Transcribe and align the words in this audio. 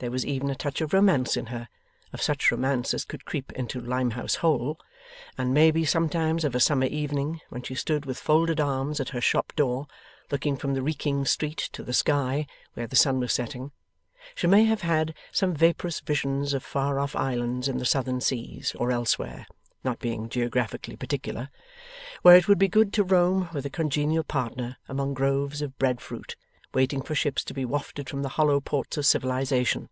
There 0.00 0.12
was 0.12 0.24
even 0.24 0.48
a 0.48 0.54
touch 0.54 0.80
of 0.80 0.92
romance 0.92 1.36
in 1.36 1.46
her 1.46 1.68
of 2.12 2.22
such 2.22 2.52
romance 2.52 2.94
as 2.94 3.04
could 3.04 3.24
creep 3.24 3.50
into 3.54 3.80
Limehouse 3.80 4.36
Hole 4.36 4.78
and 5.36 5.52
maybe 5.52 5.84
sometimes 5.84 6.44
of 6.44 6.54
a 6.54 6.60
summer 6.60 6.86
evening, 6.86 7.40
when 7.48 7.62
she 7.64 7.74
stood 7.74 8.06
with 8.06 8.16
folded 8.16 8.60
arms 8.60 9.00
at 9.00 9.08
her 9.08 9.20
shop 9.20 9.52
door, 9.56 9.88
looking 10.30 10.56
from 10.56 10.74
the 10.74 10.82
reeking 10.82 11.24
street 11.24 11.58
to 11.72 11.82
the 11.82 11.92
sky 11.92 12.46
where 12.74 12.86
the 12.86 12.94
sun 12.94 13.18
was 13.18 13.32
setting, 13.32 13.72
she 14.36 14.46
may 14.46 14.66
have 14.66 14.82
had 14.82 15.14
some 15.32 15.52
vaporous 15.52 15.98
visions 15.98 16.54
of 16.54 16.62
far 16.62 17.00
off 17.00 17.16
islands 17.16 17.66
in 17.66 17.78
the 17.78 17.84
southern 17.84 18.20
seas 18.20 18.76
or 18.78 18.92
elsewhere 18.92 19.48
(not 19.82 19.98
being 19.98 20.28
geographically 20.28 20.94
particular), 20.94 21.48
where 22.22 22.36
it 22.36 22.46
would 22.46 22.56
be 22.58 22.68
good 22.68 22.92
to 22.92 23.02
roam 23.02 23.48
with 23.52 23.66
a 23.66 23.70
congenial 23.70 24.22
partner 24.22 24.76
among 24.88 25.12
groves 25.12 25.60
of 25.60 25.76
bread 25.76 26.00
fruit, 26.00 26.36
waiting 26.74 27.00
for 27.00 27.14
ships 27.14 27.42
to 27.42 27.54
be 27.54 27.64
wafted 27.64 28.10
from 28.10 28.20
the 28.20 28.28
hollow 28.36 28.60
ports 28.60 28.98
of 28.98 29.06
civilization. 29.06 29.88